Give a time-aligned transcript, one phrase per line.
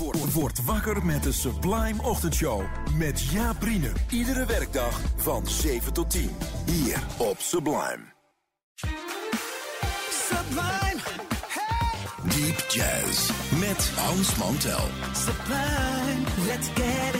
[0.00, 2.62] Word, word wakker met de Sublime Ochtendshow.
[2.96, 3.56] Met Jaap.
[4.10, 6.30] Iedere werkdag van 7 tot 10.
[6.66, 7.98] Hier op Sublime.
[10.10, 11.00] Sublime.
[11.48, 11.90] Hey.
[12.22, 13.30] Deep Jazz.
[13.58, 14.88] Met Hans Mantel.
[15.12, 16.46] Sublime.
[16.46, 17.19] Let's get it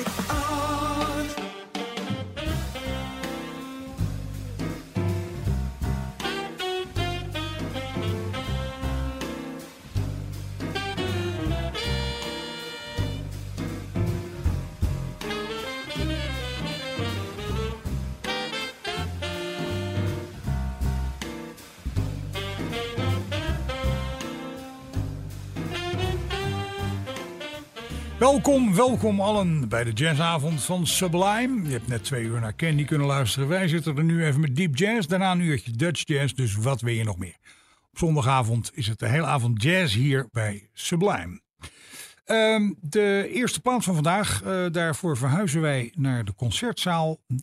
[28.30, 31.62] Welkom, welkom allen bij de jazzavond van Sublime.
[31.62, 33.48] Je hebt net twee uur naar Candy kunnen luisteren.
[33.48, 36.32] Wij zitten er nu even met Deep Jazz, daarna een uurtje Dutch Jazz.
[36.32, 37.36] Dus wat wil je nog meer?
[37.90, 41.40] Op zondagavond is het de hele avond jazz hier bij Sublime.
[42.24, 47.20] Ehm, de eerste plaats van vandaag, uh, daarvoor verhuizen wij naar de concertzaal.
[47.28, 47.40] Uh,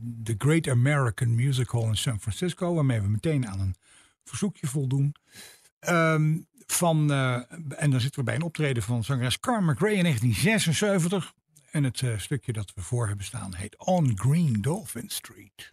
[0.00, 2.74] de Great American Music Hall in San Francisco.
[2.74, 3.74] Waarmee we meteen aan een
[4.24, 5.14] verzoekje voldoen.
[5.88, 7.34] Um, van, uh,
[7.68, 11.32] en dan zitten we bij een optreden van zangeres Carmen McRae in 1976.
[11.70, 15.70] En het uh, stukje dat we voor hebben staan heet On Green Dolphin Street.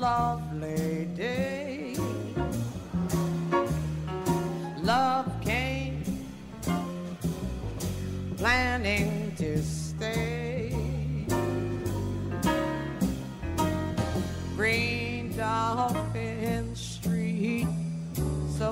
[0.00, 1.94] Lovely day
[4.82, 5.80] Love came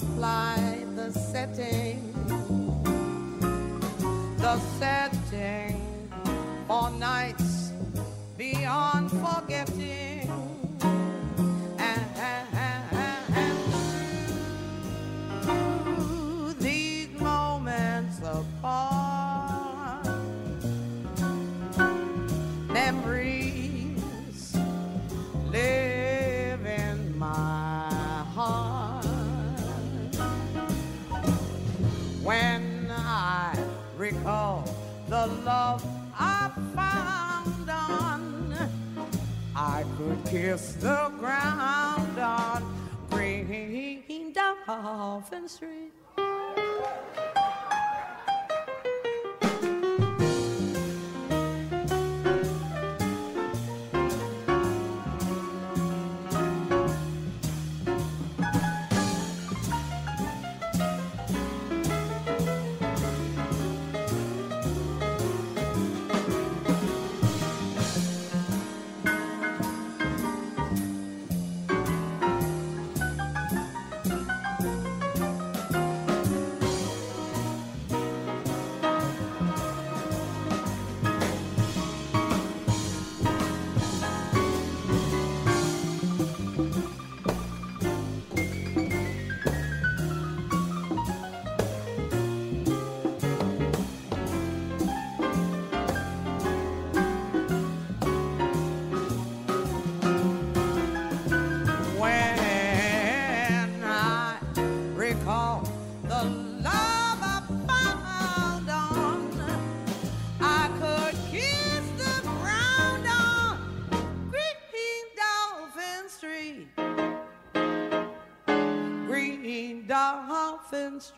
[0.00, 2.00] supply the setting,
[4.38, 5.82] the setting
[6.68, 7.72] for nights
[8.36, 10.07] beyond forgetting.
[40.30, 42.62] Kiss the ground on
[43.08, 45.92] Green Dolphin Street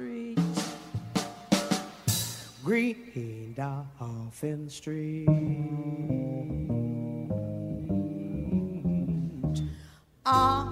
[0.00, 0.38] Street.
[2.64, 5.28] Green Dolphin Street.
[10.24, 10.69] Uh-huh.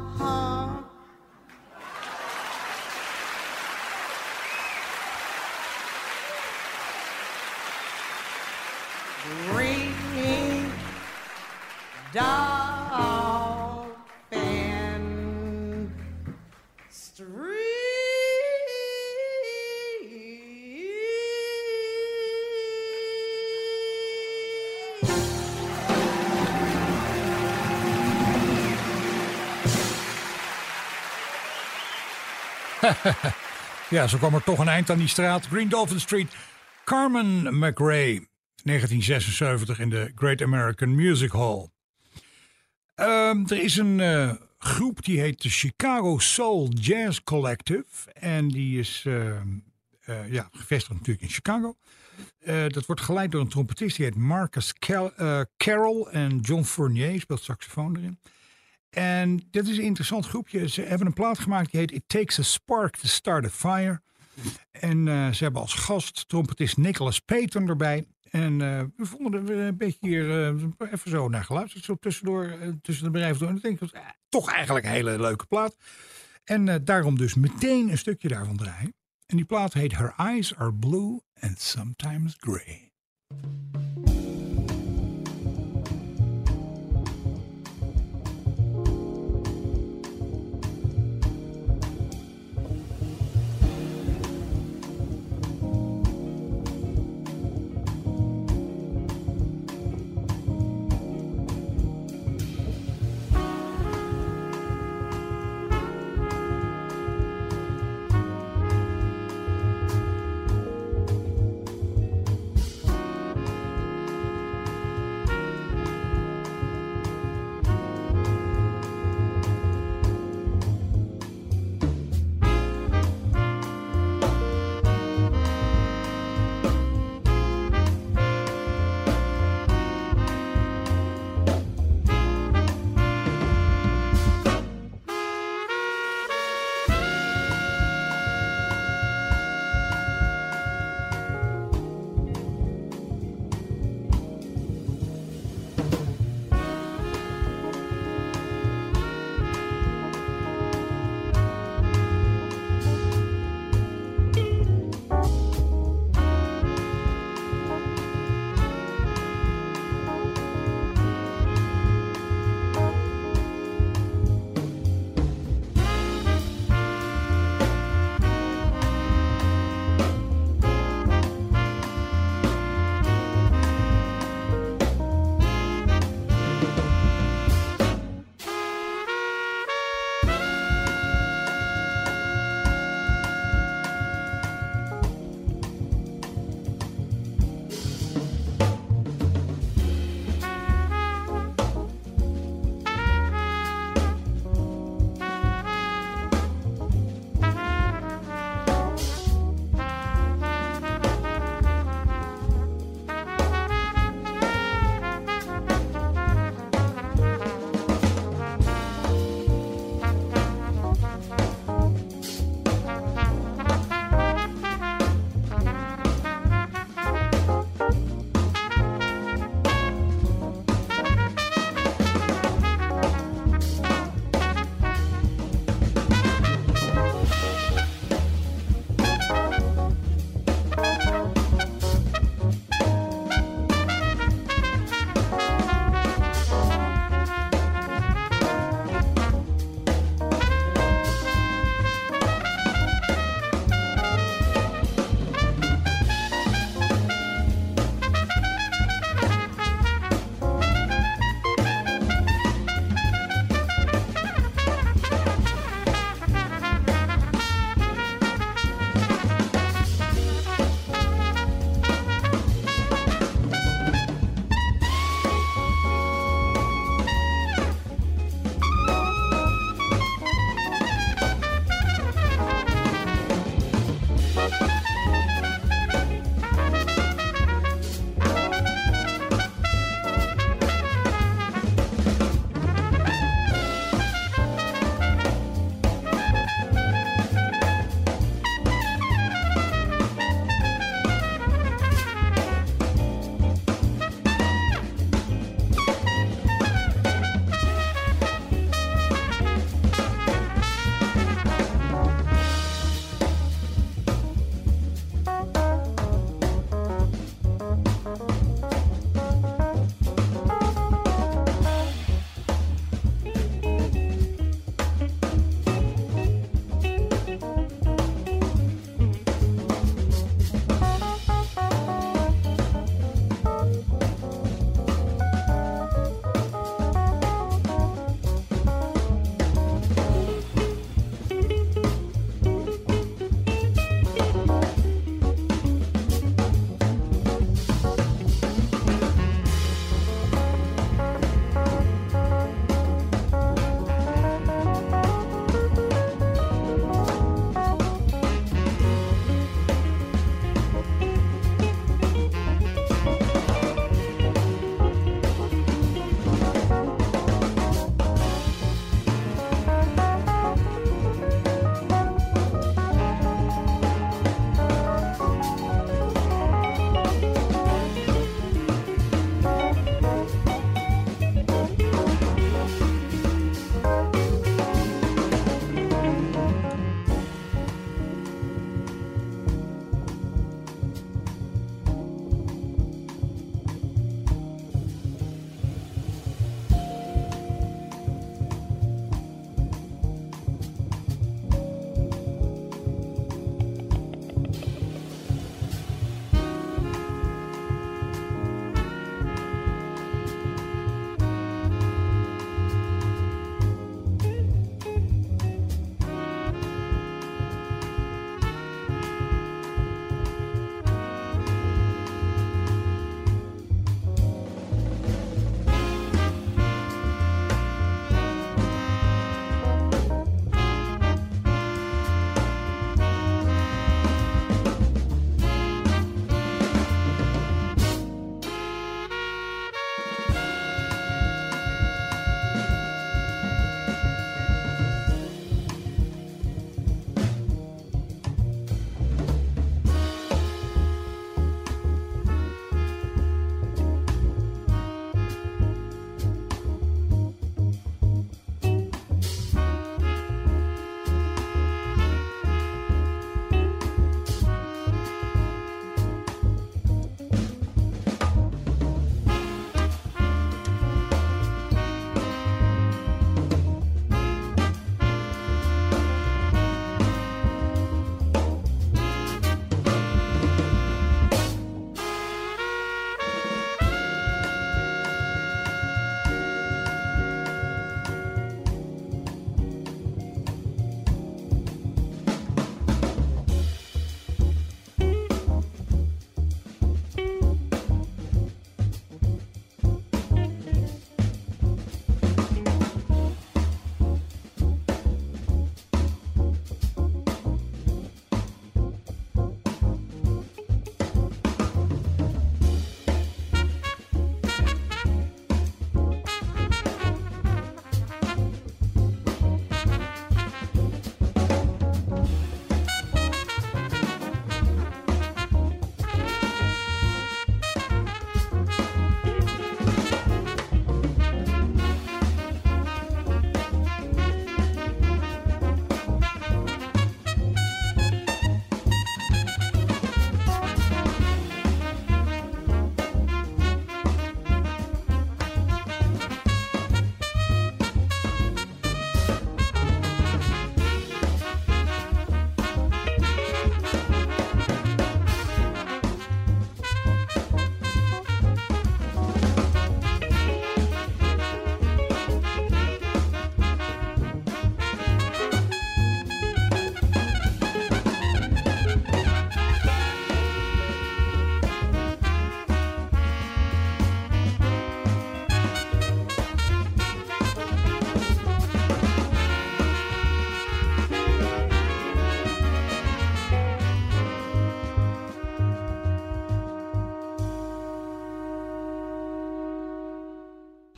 [33.91, 35.47] Ja, zo kwam er toch een eind aan die straat.
[35.47, 36.35] Green Dolphin Street.
[36.85, 38.29] Carmen McRae,
[38.63, 41.69] 1976 in de Great American Music Hall.
[42.95, 48.13] Ehm, er is een eh, groep die heet de Chicago Soul Jazz Collective.
[48.13, 49.49] En die is ehm,
[50.01, 51.77] eh, ja, gevestigd natuurlijk in Chicago.
[52.39, 54.75] Eh, dat wordt geleid door een trompetist die heet Marcus
[55.57, 56.07] Carroll.
[56.11, 58.19] En John Fournier speelt saxofoon erin.
[58.91, 60.69] En dit is een interessant groepje.
[60.69, 64.01] Ze hebben een plaat gemaakt die heet It Takes a Spark to Start a Fire.
[64.71, 68.05] En eh, ze hebben als gast trompetist Nicholas Payton erbij.
[68.31, 71.85] En eh, we vonden er een beetje hier eh, even zo naar geluisterd.
[71.85, 73.49] Zo tussendoor, eh, tussen de bedrijven door.
[73.49, 75.77] En ik denk, dat, eh, toch eigenlijk een hele leuke plaat.
[76.45, 78.95] En eh, daarom dus meteen een stukje daarvan draaien.
[79.27, 82.93] En die plaat heet Her Eyes Are Blue and Sometimes Gray.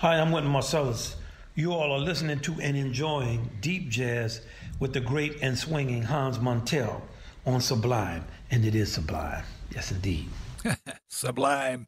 [0.00, 1.16] Hi, I'm Wynton Marcellus.
[1.54, 4.40] You all are listening to and enjoying deep jazz
[4.78, 7.02] with the great and swinging Hans Montel
[7.44, 8.24] on Sublime.
[8.50, 9.44] And it is sublime.
[9.68, 10.28] Yes, indeed.
[11.06, 11.84] Sublime.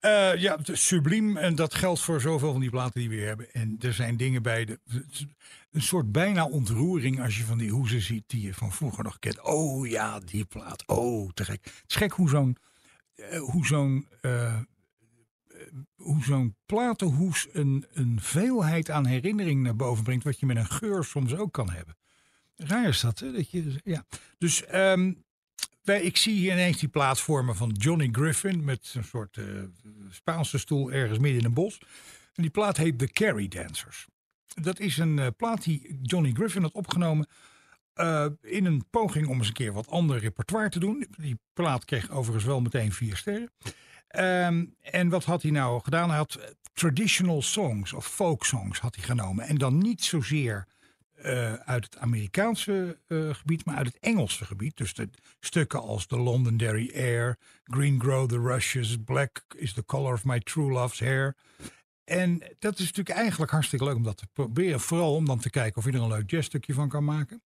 [0.00, 1.36] Eh, ja, subliem.
[1.36, 3.52] En dat geldt voor zoveel van die platen die we hebben.
[3.52, 4.64] En er zijn dingen bij.
[4.64, 4.78] De,
[5.72, 9.18] een soort bijna ontroering als je van die hoezen ziet die je van vroeger nog
[9.18, 9.42] kent.
[9.42, 10.86] Oh ja, die plaat.
[10.86, 11.64] Oh, te gek.
[11.64, 12.56] Het is gek hoe zo'n
[13.14, 14.58] eh, hoe zo'n eh,
[15.96, 20.24] hoe zo'n platenhoes een, een veelheid aan herinnering naar boven brengt.
[20.24, 21.96] Wat je met een geur soms ook kan hebben.
[22.56, 23.32] Raar is dat, hè?
[23.32, 24.04] Dat je, ja.
[24.38, 25.12] Dus ehm,
[25.82, 28.64] wij, ik zie hier ineens die plaat vormen van Johnny Griffin.
[28.64, 29.44] Met een soort eh,
[30.10, 31.78] Spaanse stoel ergens midden in een bos.
[32.34, 34.06] En die plaat heet The Carry Dancers.
[34.54, 37.26] Dat is een uh, plaat die Johnny Griffin had opgenomen.
[37.94, 41.06] Uh, in een poging om eens een keer wat ander repertoire te doen.
[41.16, 43.50] Die plaat kreeg overigens wel meteen vier sterren.
[44.18, 46.08] Um, en wat had hij nou gedaan?
[46.08, 49.44] Hij had traditional songs of folk songs had hij genomen.
[49.44, 50.66] En dan niet zozeer
[51.24, 54.76] uh, uit het Amerikaanse uh, gebied, maar uit het Engelse gebied.
[54.76, 60.12] Dus de stukken als The Londonderry Air, Green Grow the Rushes, Black is the Color
[60.12, 61.36] of My True Love's Hair.
[62.04, 64.80] En dat is natuurlijk eigenlijk hartstikke leuk om dat te proberen.
[64.80, 67.42] Vooral om dan te kijken of je er een leuk jazzstukje van kan maken.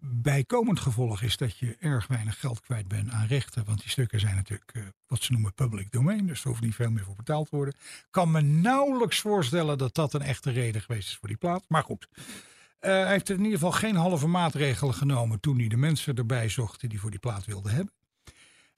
[0.00, 3.64] Bijkomend gevolg is dat je erg weinig geld kwijt bent aan rechten.
[3.64, 6.26] Want die stukken zijn natuurlijk uh, wat ze noemen public domain.
[6.26, 7.74] Dus er hoeft niet veel meer voor betaald te worden.
[8.10, 11.64] Kan me nauwelijks voorstellen dat dat een echte reden geweest is voor die plaat.
[11.68, 12.08] Maar goed.
[12.12, 16.48] Uh, hij heeft in ieder geval geen halve maatregelen genomen toen hij de mensen erbij
[16.48, 17.92] zocht die voor die plaat wilden hebben.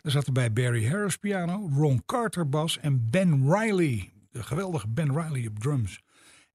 [0.00, 5.22] Er zaten bij Barry Harris piano, Ron Carter bas en Ben Riley, de geweldige Ben
[5.22, 6.00] Riley op drums.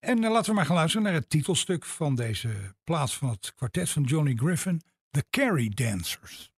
[0.03, 2.49] En uh, laten we maar gaan luisteren naar het titelstuk van deze
[2.83, 4.81] plaats van het kwartet van Johnny Griffin,
[5.11, 6.51] The Carry Dancers.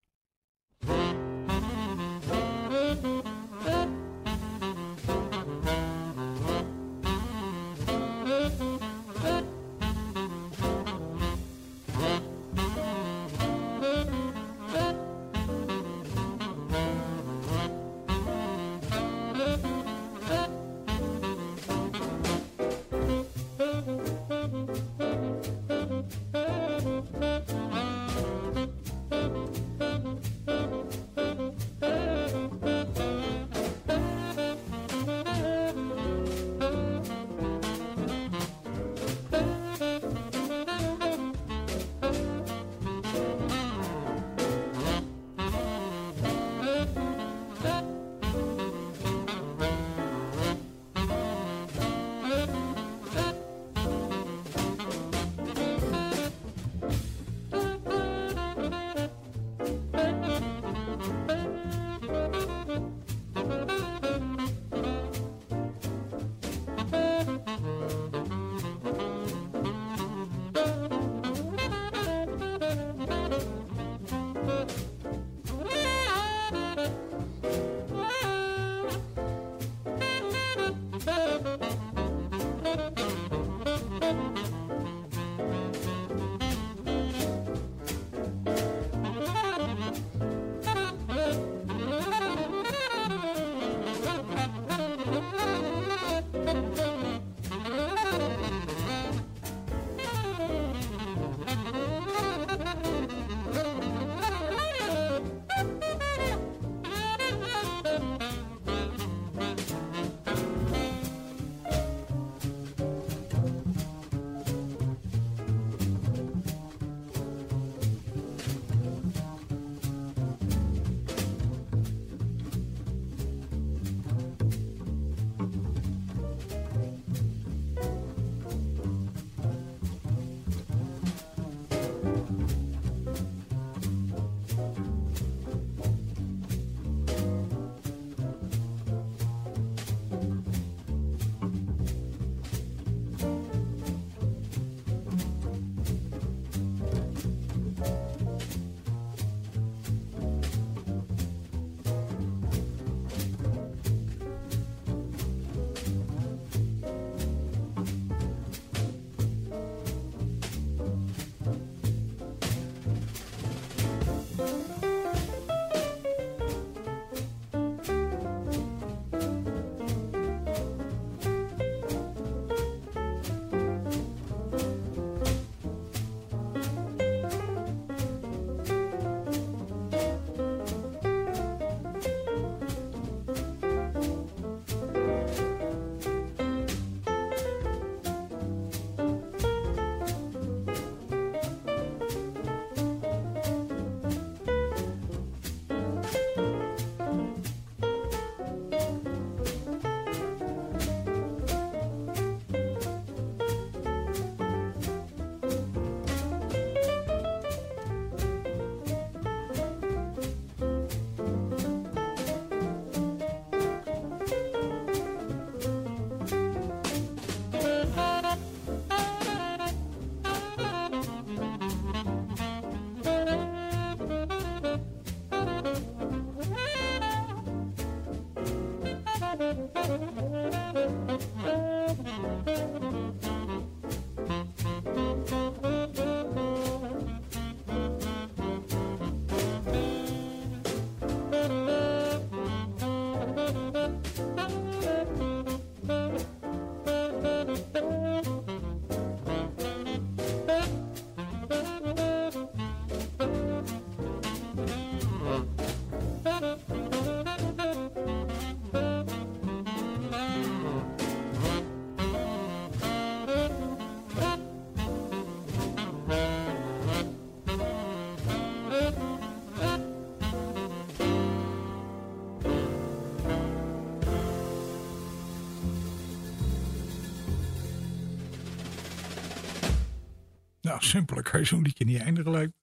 [280.76, 282.54] Nou, simpeler kan je zo'n liedje niet eindigen lijkt.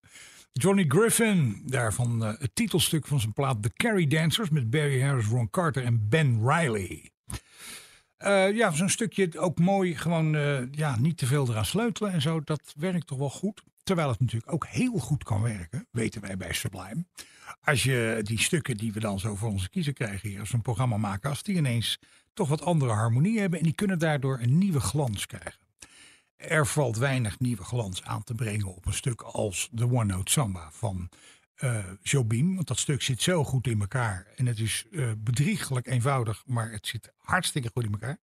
[0.52, 5.26] Johnny Griffin, daarvan eh, het titelstuk van zijn plaat The Carrie Dancers met Barry Harris,
[5.26, 7.10] Ron Carter en Ben Riley.
[8.16, 12.20] Eh, ja, zo'n stukje ook mooi, gewoon eh, ja, niet te veel eraan sleutelen en
[12.20, 12.40] zo.
[12.40, 13.62] Dat werkt toch wel goed.
[13.82, 17.04] Terwijl het natuurlijk ook heel goed kan werken, weten wij bij Sublime.
[17.60, 20.62] Als je die stukken die we dan zo voor onze kiezer krijgen hier, als een
[20.62, 21.98] programma maken, als die ineens
[22.32, 25.71] toch wat andere harmonie hebben en die kunnen daardoor een nieuwe glans krijgen.
[26.48, 30.32] Er valt weinig nieuwe glans aan te brengen op een stuk als de One Note
[30.32, 31.08] Samba van
[31.54, 32.54] eh Jobim.
[32.54, 34.26] Want dat stuk zit zo goed in elkaar.
[34.36, 38.18] En het is eh, bedriegelijk eenvoudig, maar het zit hartstikke goed in elkaar.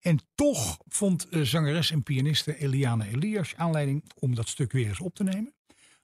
[0.00, 5.00] En toch vond eh, zangeres en pianiste Eliane Elias aanleiding om dat stuk weer eens
[5.00, 5.54] op te nemen.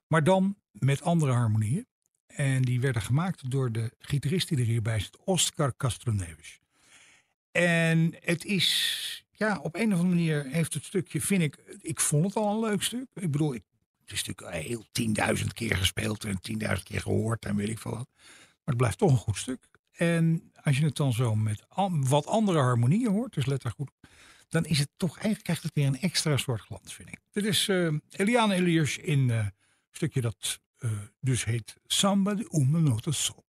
[0.06, 1.86] Maar dan met andere harmonieën.
[2.26, 6.60] En die werden gemaakt door de gitarist die er hierbij zit, Oscar Castroneves.
[7.50, 12.00] En het is, ja, op een of andere manier heeft het stukje, vind ik, ik
[12.00, 13.06] vond het al een leuk stuk.
[13.14, 13.62] Ik bedoel, ik,
[14.00, 17.90] het is natuurlijk heel tienduizend keer gespeeld en tienduizend keer gehoord en weet ik veel
[17.90, 18.08] wat.
[18.14, 19.68] Maar het blijft toch een goed stuk.
[19.92, 21.64] En als je het dan zo met
[22.08, 24.08] wat andere harmonieën hoort, dus let daar goed op,
[24.48, 27.20] dan is het toch eigenlijk krijgt het weer een extra soort glans, vind ik.
[27.32, 29.52] Dit is eh, Eliane Elias in eh, een
[29.90, 33.46] stukje dat eh, dus heet Samba de Uma Nota Sol.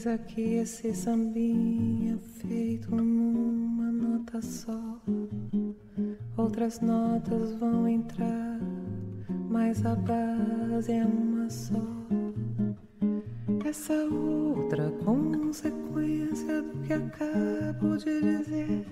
[0.00, 4.98] Eis aqui esse sambinha feito numa nota só.
[6.38, 8.58] Outras notas vão entrar,
[9.50, 11.84] mas a base é uma só.
[13.62, 18.86] Essa outra consequência do que acabo de dizer.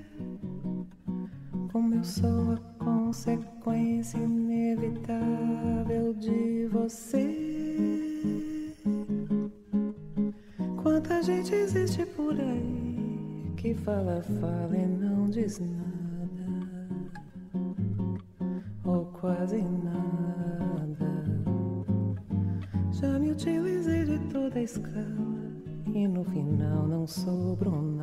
[1.73, 7.58] Como eu sou a consequência inevitável de você.
[11.09, 16.87] Quanta gente existe por aí que fala, fala e não diz nada,
[18.85, 21.25] ou quase nada.
[22.93, 25.51] Já me utilizei de toda a escala
[25.95, 27.98] e no final não sobrou nada,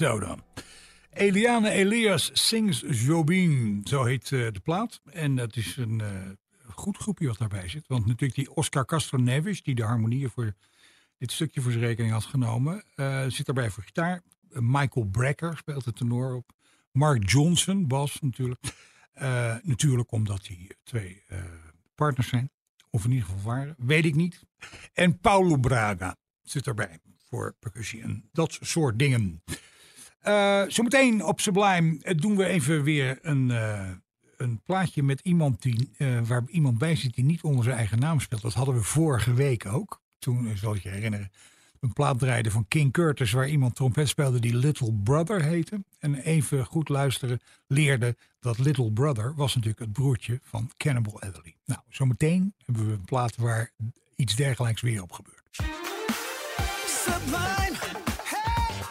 [0.00, 0.42] Zo dan.
[1.10, 5.00] Eliane Elias Sings Jobin, zo heet eh, de plaat.
[5.12, 6.08] En dat is een eh,
[6.74, 7.86] goed groepje wat daarbij zit.
[7.86, 10.54] Want natuurlijk die Oscar Castro Neves, die de harmonieën voor
[11.18, 14.22] dit stukje voor zijn rekening had genomen, eh, zit daarbij voor gitaar.
[14.48, 16.52] Michael Brecker speelt de tenor op.
[16.92, 18.60] Mark Johnson, bas natuurlijk.
[19.62, 21.24] Natuurlijk omdat die twee
[21.94, 22.50] partners zijn.
[22.90, 24.42] Of in ieder geval waren, weet ik niet.
[24.92, 29.42] En Paulo Braga zit erbij voor percussie en dat soort dingen.
[30.20, 33.90] Eh, zometeen op Sublime eh, doen we even weer een, eh,
[34.36, 35.90] een plaatje met iemand die,
[36.26, 38.42] waar iemand bij zit die niet onder zijn eigen naam speelt.
[38.42, 40.00] Dat hadden we vorige week ook.
[40.18, 41.30] toen, zal je herinneren,
[41.80, 43.32] een plaat draaide van King Curtis...
[43.32, 45.84] waar iemand trompet speelde die Little Brother heette.
[45.98, 51.56] En even goed luisteren leerde dat Little Brother was natuurlijk het broertje van Cannibal Adderley.
[51.64, 53.70] Nou, zometeen hebben we een plaat waar
[54.16, 55.58] iets dergelijks weer op gebeurt.
[56.86, 57.99] Sublime,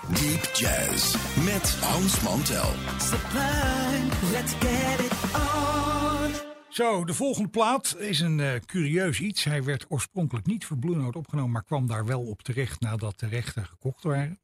[0.10, 2.74] Deep Jazz met Hans Mantel.
[3.00, 6.32] sublime, let's get it on.
[6.70, 9.44] Zo, de volgende plaat is een eh, curieus iets.
[9.44, 13.20] Hij werd oorspronkelijk niet voor Blue Note opgenomen, maar kwam daar wel op terecht nadat
[13.20, 14.40] de rechten gekocht waren.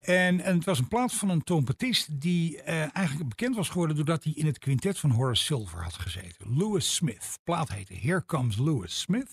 [0.00, 3.96] En, en het was een plaat van een trompetist die eh, eigenlijk bekend was geworden
[3.96, 6.56] doordat hij in het quintet van Horace Silver had gezeten.
[6.58, 7.38] Lewis Smith.
[7.44, 9.30] Plaat heette Here Comes Lewis Smith.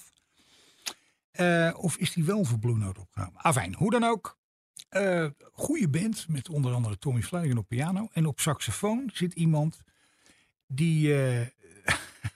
[1.32, 3.41] Eh, of is die wel voor Blue Note opgenomen?
[3.41, 4.38] Afijn, hoe dan ook.
[4.89, 8.07] Eh goede band met onder andere Tommy Flanagan op piano.
[8.11, 9.81] En op saxofoon zit iemand
[10.67, 11.47] die eh,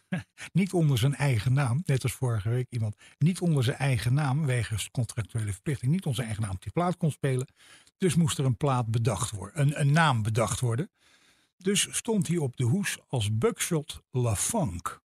[0.52, 4.46] niet onder zijn eigen naam, net als vorige week iemand, niet onder zijn eigen naam,
[4.46, 7.48] wegens contractuele verplichting, niet onder zijn eigen naam op die plaat kon spelen.
[7.98, 10.90] Dus moest er een plaat bedacht worden, een, een naam bedacht worden.
[11.58, 15.02] Dus stond hij op de hoes als Buckshot LaFunk.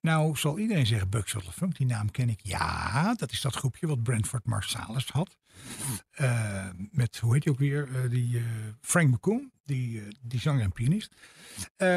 [0.00, 2.40] Nou zal iedereen zeggen Buckshot LaFunk, die naam ken ik.
[2.42, 5.36] Ja, dat is dat groepje wat Brentford Marsalis had.
[6.10, 8.44] Eh, met, hoe heet hij ook weer, eh, die eh,
[8.80, 11.14] Frank McCoon, die, die zanger en pianist.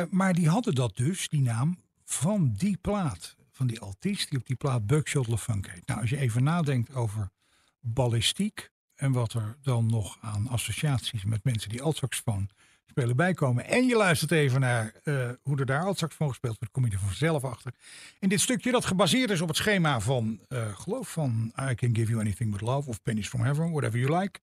[0.10, 3.36] Maar die hadden dat dus, die naam, van die plaat.
[3.52, 5.88] Van die artiest die op die plaat Buckshot LaFunk heet.
[5.88, 7.30] Nou, als je even nadenkt over
[7.80, 12.50] ballistiek en wat er dan nog aan associaties met mensen die altsaxofoon
[12.90, 13.66] spelen bijkomen.
[13.66, 17.00] En je luistert even naar eh, hoe er daar altsaxofoon gespeeld wordt, kom je er
[17.00, 17.74] vanzelf achter.
[18.20, 21.96] In dit stukje dat gebaseerd is op het schema van, eh, geloof van I Can
[21.96, 24.40] Give You Anything But Love of Pennies From Heaven, whatever you like.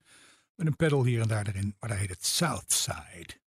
[0.54, 3.44] Met een pedal hier en daar erin, maar daar heet het Southside.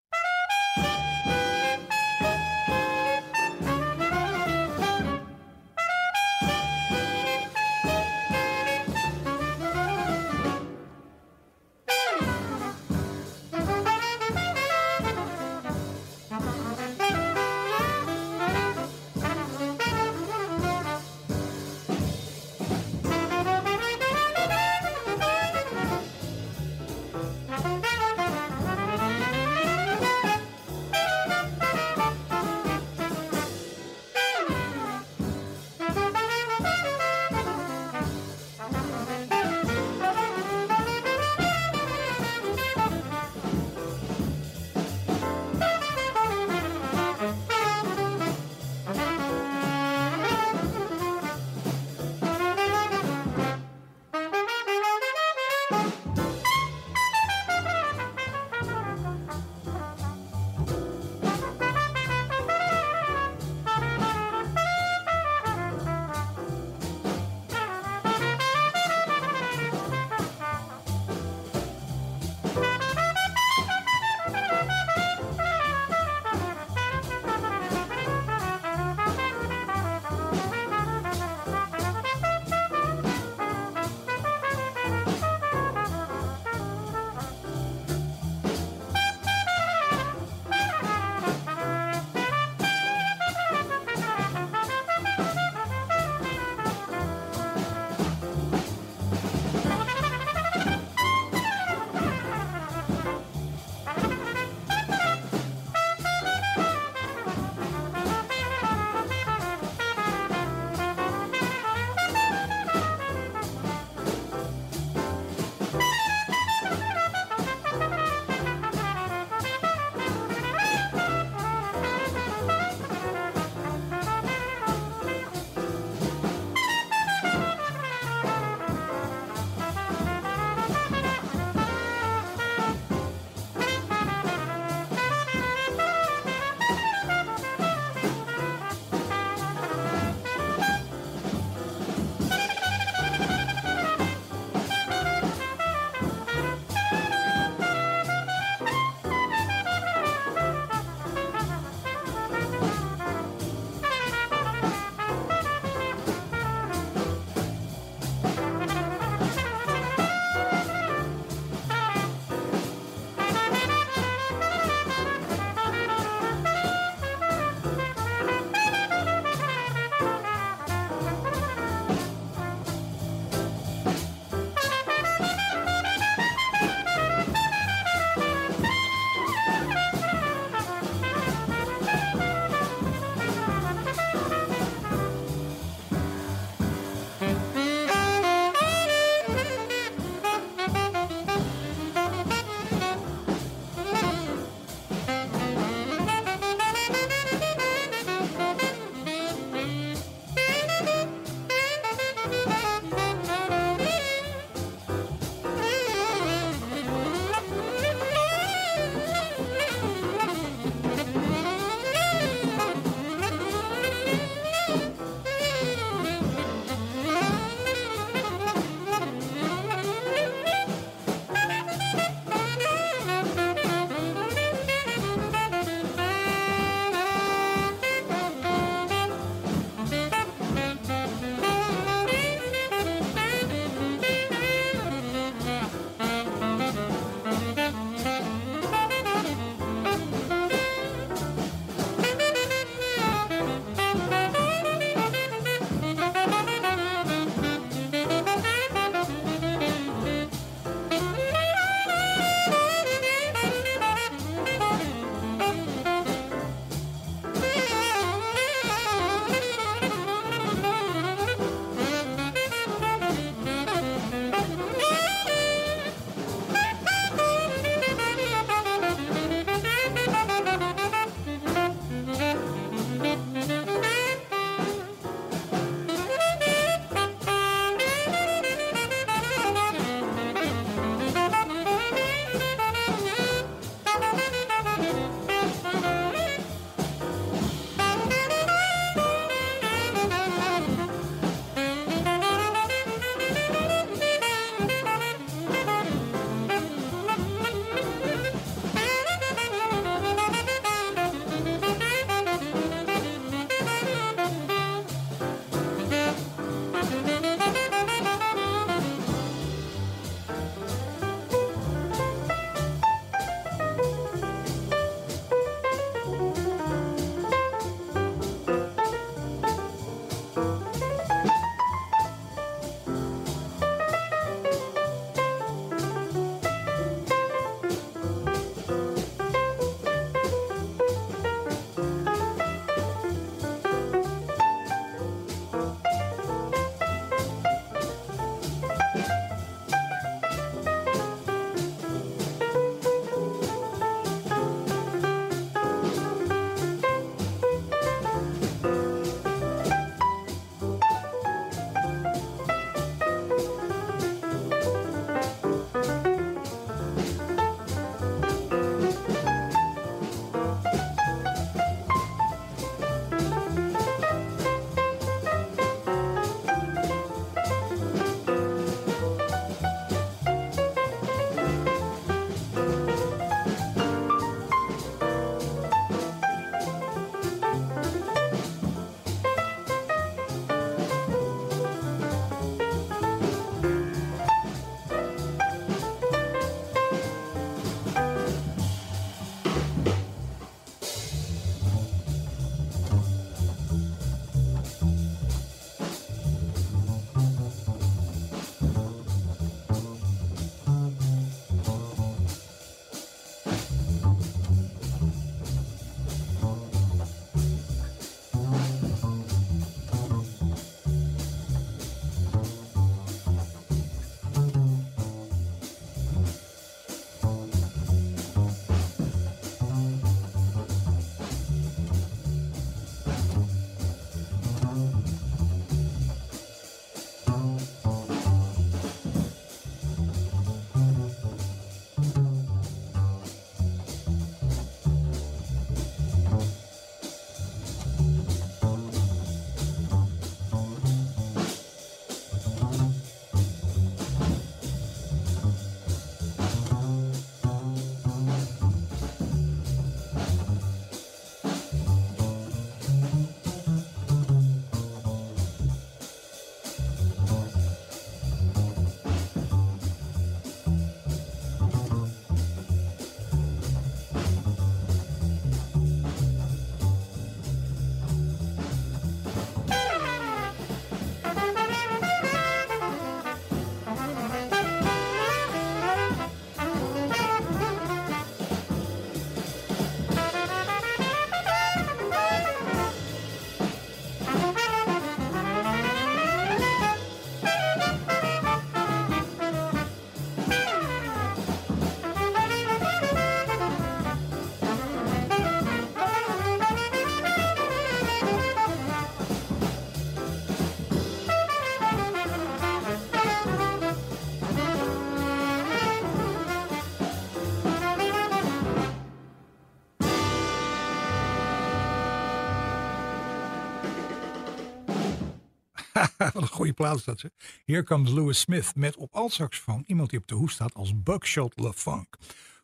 [516.33, 517.33] Wat een goede plaats dat ze.
[517.65, 521.61] Hier comes Lewis Smith met op altsaxofoon iemand die op de hoes staat als Buckshot
[521.61, 522.17] LeFunk.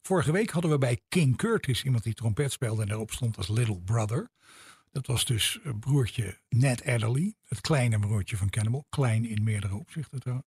[0.02, 3.48] Vorige week hadden we bij King Curtis iemand die trompet speelde en daarop stond als
[3.48, 4.30] Little Brother.
[4.92, 8.86] Dat was dus eh, broertje Ned Adderley, het kleine broertje van Cannibal.
[8.88, 10.46] Klein in meerdere opzichten trouwens.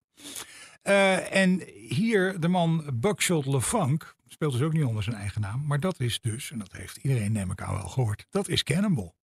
[0.82, 5.66] Eh, en hier de man Buckshot LeFunk speelt dus ook niet onder zijn eigen naam.
[5.66, 8.64] Maar dat is dus, en dat heeft iedereen neem ik aan wel gehoord, dat is
[8.64, 9.16] Cannibal.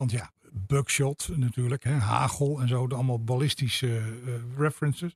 [0.00, 5.14] Want ja, buckshot natuurlijk, hè, hagel en zo, allemaal ballistische eh, references.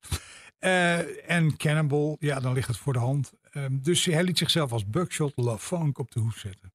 [0.58, 3.32] Eh, en Cannibal, ja, dan ligt het voor de hand.
[3.50, 6.72] Ehm, dus hij liet zichzelf als Buckshot La Funk op de hoes zetten.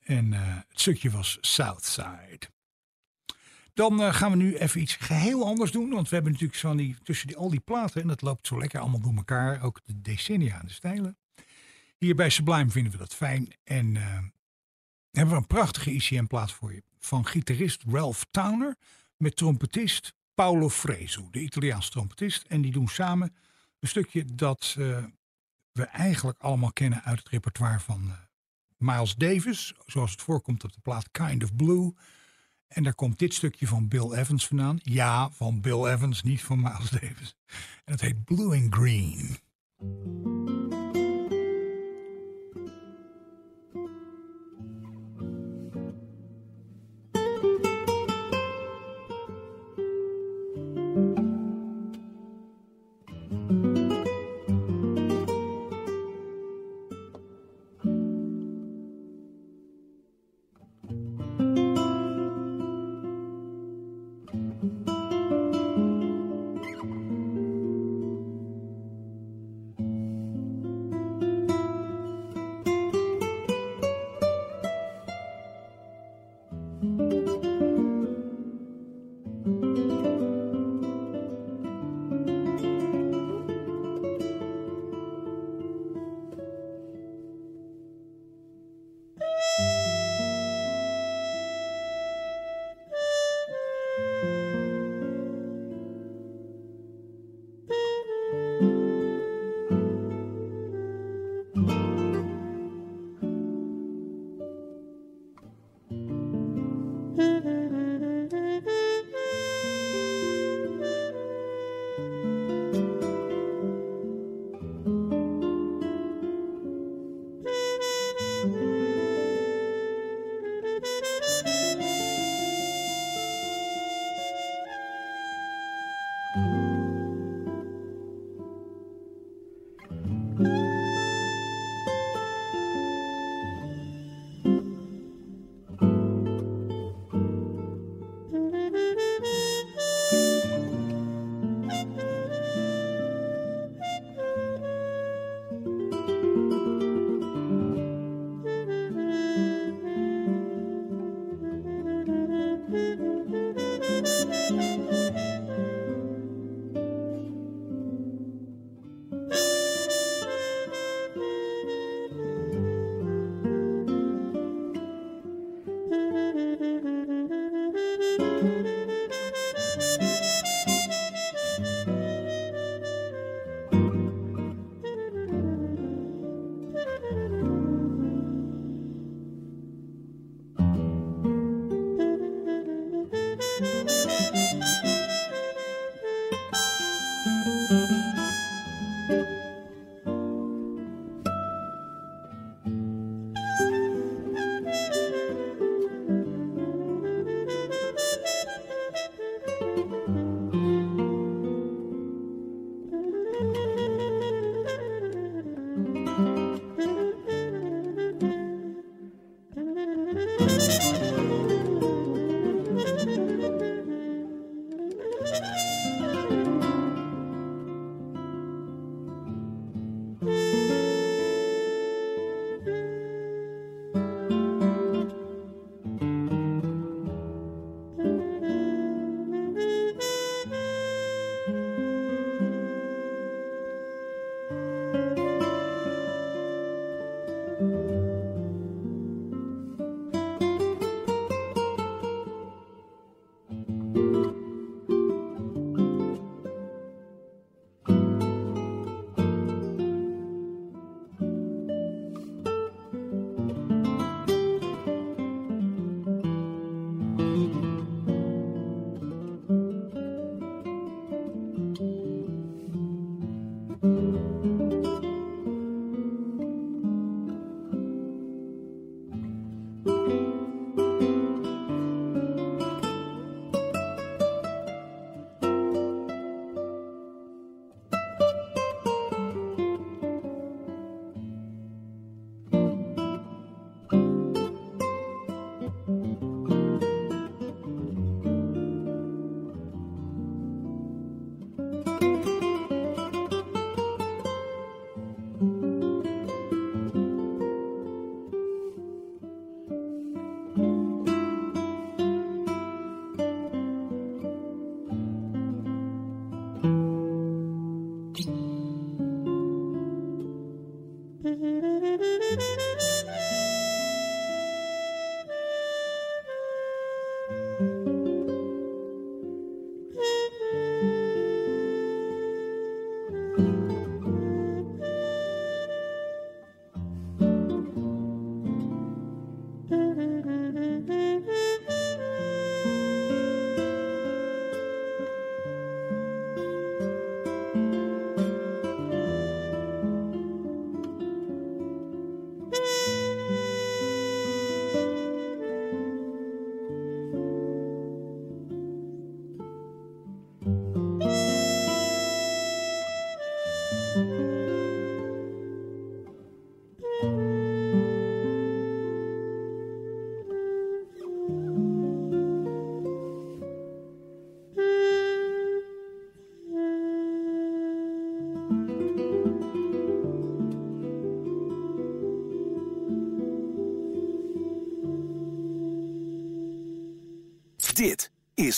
[0.00, 2.40] En eh, het stukje was Southside.
[3.74, 5.90] Dan gaan we nu even iets geheel anders doen.
[5.90, 8.58] Want we hebben natuurlijk van die, tussen die, al die platen, en dat loopt zo
[8.58, 11.18] lekker allemaal door elkaar, ook de decennia en de stijlen.
[11.98, 13.52] Hier bij Sublime vinden we dat fijn.
[13.64, 13.94] En
[15.10, 16.82] hebben we een prachtige ICM-plaat voor je.
[17.00, 18.76] Van gitarist Ralph Towner
[19.16, 22.46] met trompetist Paolo Fresu, de Italiaanse trompetist.
[22.46, 23.34] En die doen samen
[23.80, 25.04] een stukje dat uh,
[25.72, 28.12] we eigenlijk allemaal kennen uit het repertoire van uh,
[28.76, 29.74] Miles Davis.
[29.86, 31.94] Zoals het voorkomt op de plaat Kind of Blue.
[32.68, 34.78] En daar komt dit stukje van Bill Evans vandaan.
[34.82, 37.34] Ja, van Bill Evans, niet van Miles Davis.
[37.84, 39.38] En het heet Blue and Green.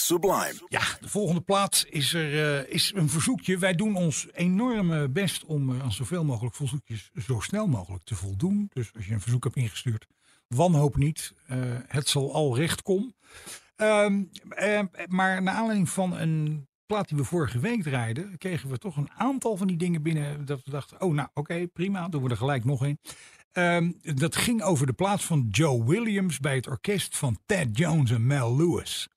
[0.02, 0.66] Sublime.
[0.68, 3.58] Ja, de volgende plaat is, er, eh, is een verzoekje.
[3.58, 8.14] Wij doen ons enorme best om eh, aan zoveel mogelijk verzoekjes zo snel mogelijk te
[8.14, 8.70] voldoen.
[8.72, 10.06] Dus als je een verzoek hebt ingestuurd,
[10.46, 11.32] wanhoop niet.
[11.46, 13.14] Eh, het zal al recht komen.
[13.76, 18.78] Ehm, eh, maar naar aanleiding van een plaat die we vorige week draaiden, kregen we
[18.78, 20.44] toch een aantal van die dingen binnen.
[20.44, 22.98] Dat we dachten, oh nou oké, prima, doen we er gelijk nog een.
[23.52, 28.10] Ehm, dat ging over de plaats van Joe Williams bij het orkest van Ted Jones
[28.10, 29.08] en Mel Lewis.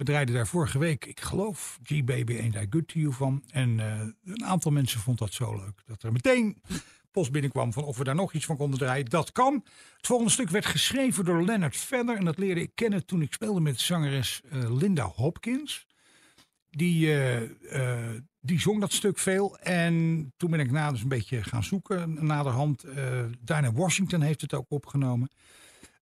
[0.00, 3.42] We draaiden daar vorige week, ik geloof, G-Baby Ain't I Good To You van.
[3.50, 5.82] En eh, een aantal mensen vond dat zo leuk.
[5.86, 6.62] Dat er meteen
[7.10, 9.04] post binnenkwam van of we daar nog iets van konden draaien.
[9.04, 9.64] Dat kan.
[9.96, 12.16] Het volgende stuk werd geschreven door Leonard Feather.
[12.16, 15.86] En dat leerde ik kennen toen ik speelde met zangeres eh, Linda Hopkins.
[16.70, 19.58] Die, eh, die zong dat stuk veel.
[19.58, 22.26] En toen ben ik na dus een beetje gaan zoeken.
[22.26, 22.84] Naderhand,
[23.40, 25.30] Dinah Washington heeft het ook opgenomen.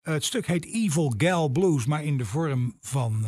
[0.02, 3.26] Het stuk heet Evil Gal Blues, maar in de vorm van,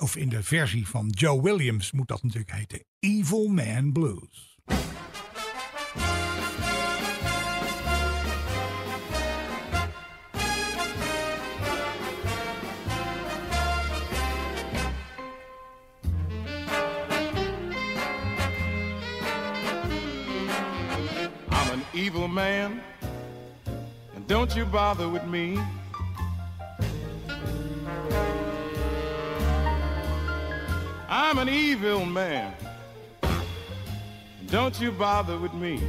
[0.00, 2.84] of in de versie van Joe Williams moet dat natuurlijk heten.
[3.00, 4.58] Evil Man Blues.
[21.48, 22.80] I'm an evil man,
[24.14, 25.79] and don't you bother with me.
[31.30, 32.52] I'm an evil man,
[34.46, 35.80] don't you bother with me.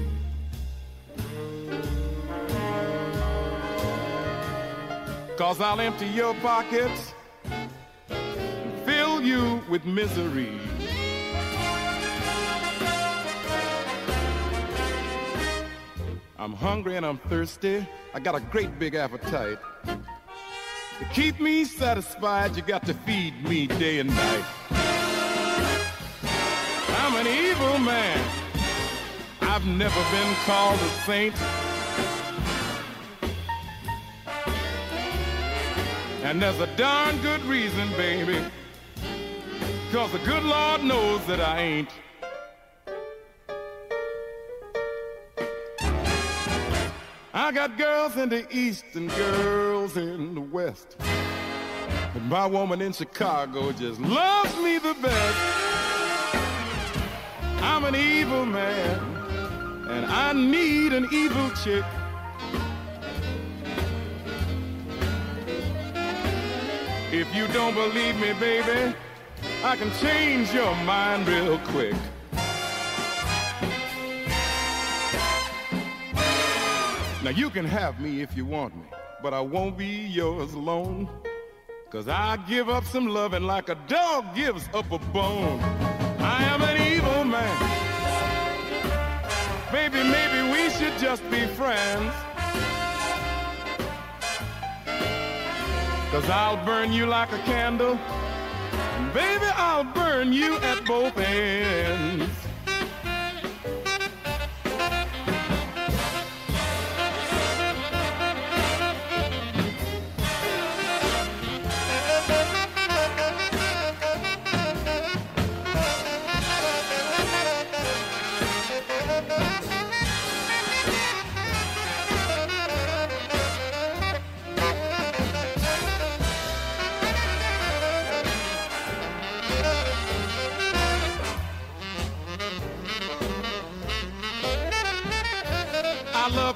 [5.37, 7.15] Cause I'll empty your pockets
[8.11, 10.59] and fill you with misery.
[16.37, 17.87] I'm hungry and I'm thirsty.
[18.13, 19.57] I got a great big appetite.
[19.85, 24.45] To keep me satisfied, you got to feed me day and night.
[27.13, 28.25] I'm an evil man.
[29.41, 31.35] I've never been called a saint.
[36.23, 38.39] And there's a darn good reason, baby.
[39.91, 41.89] Cause the good Lord knows that I ain't.
[47.33, 50.95] I got girls in the east and girls in the west.
[52.13, 56.00] But my woman in Chicago just loves me the best.
[57.63, 58.99] I'm an evil man,
[59.87, 61.85] and I need an evil chick.
[67.11, 68.95] If you don't believe me, baby,
[69.63, 71.93] I can change your mind real quick.
[77.23, 78.87] Now you can have me if you want me,
[79.21, 81.07] but I won't be yours alone.
[81.91, 85.59] Cause I give up some loving like a dog gives up a bone.
[86.19, 86.80] I am an.
[89.71, 92.13] Baby, maybe we should just be friends.
[96.11, 97.97] Cause I'll burn you like a candle.
[99.13, 102.29] Baby, I'll burn you at both ends.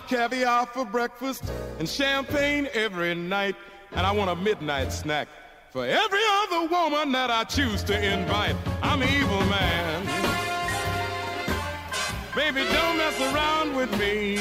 [0.07, 1.43] Caviar for breakfast
[1.79, 3.55] and champagne every night.
[3.91, 5.27] And I want a midnight snack
[5.71, 8.55] for every other woman that I choose to invite.
[8.81, 10.05] I'm evil man.
[12.35, 14.35] Baby, don't mess around with me.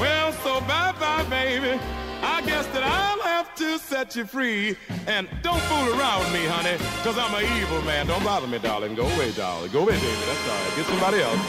[0.00, 1.80] Well, so bye bye, baby.
[2.22, 3.21] I guess that I'll
[3.56, 4.76] to set you free.
[5.06, 8.06] And don't fool around me, honey, because I'm an evil man.
[8.06, 8.94] Don't bother me, darling.
[8.96, 9.72] Go away, darling.
[9.72, 10.24] Go away, baby.
[10.28, 10.76] That's all right.
[10.76, 11.40] Get somebody else.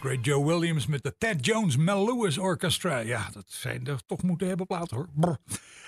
[0.00, 2.98] Great Joe Williams met de Ted Jones Mel Lewis Orchestra.
[2.98, 5.38] Ja, dat zijn er toch moeten hebben platen hoor.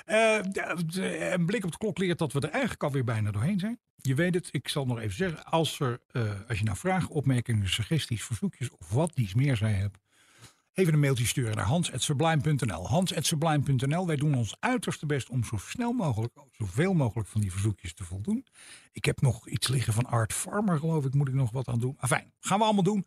[0.04, 3.78] De- een blik op de klok leert dat we er eigenlijk alweer bijna doorheen zijn.
[3.96, 5.44] Je weet het, ik zal nog even zeggen.
[5.44, 9.72] Als, er, eh, als je nou vragen, opmerkingen, suggesties, verzoekjes of wat dies meer zij
[9.72, 9.98] hebt.
[10.80, 12.88] Even een mailtje sturen naar hans.sublime.nl.
[12.88, 14.06] Hans.sublime.nl.
[14.06, 18.04] Wij doen ons uiterste best om zo snel mogelijk, zoveel mogelijk van die verzoekjes te
[18.04, 18.46] voldoen.
[18.92, 21.78] Ik heb nog iets liggen van Art Farmer, geloof ik, moet ik nog wat aan
[21.78, 21.96] doen.
[21.98, 23.06] Afijn, gaan we allemaal doen.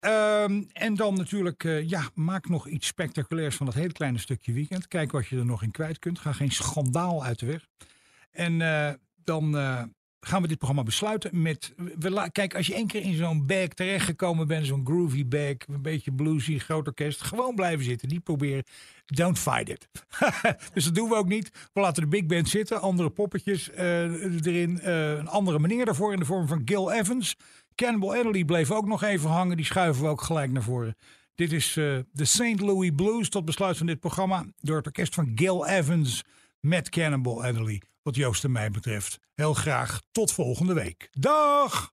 [0.00, 4.52] Ehm, en dan natuurlijk, eh, ja, maak nog iets spectaculairs van dat hele kleine stukje
[4.52, 4.88] weekend.
[4.88, 6.18] Kijk wat je er nog in kwijt kunt.
[6.18, 7.66] Ga geen schandaal uit de weg.
[8.30, 8.94] En eh,
[9.24, 9.82] dan eh,
[10.26, 11.74] gaan we dit programma besluiten met...
[11.98, 15.82] We, kijk, als je één keer in zo'n bag terechtgekomen bent, zo'n groovy bag, een
[15.82, 18.08] beetje bluesy, groot orkest, gewoon blijven zitten.
[18.08, 18.64] Niet proberen.
[19.06, 19.88] Don't fight it.
[20.74, 21.50] dus dat doen we ook niet.
[21.72, 24.80] We laten de big band zitten, andere poppetjes eh, erin.
[24.80, 27.36] eh, een andere meneer daarvoor in de vorm van Gil Evans.
[27.74, 29.56] Cannibal Adderley bleef ook nog even hangen.
[29.56, 30.96] Die schuiven we ook gelijk naar voren.
[31.34, 32.60] Dit is eh, de St.
[32.60, 34.44] Louis Blues tot besluit van dit programma.
[34.60, 36.24] Door het orkest van Gil Evans
[36.60, 37.82] met Cannibal Adderley.
[38.02, 39.18] Wat Joost en mij betreft.
[39.34, 41.08] Heel graag tot volgende week.
[41.10, 41.92] Dag!